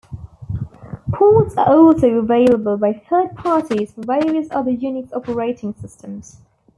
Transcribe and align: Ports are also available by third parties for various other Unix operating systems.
Ports 1.13 1.55
are 1.57 1.69
also 1.71 2.07
available 2.17 2.75
by 2.75 2.91
third 3.07 3.35
parties 3.35 3.91
for 3.93 4.01
various 4.01 4.47
other 4.49 4.71
Unix 4.71 5.13
operating 5.13 5.75
systems. 5.75 6.39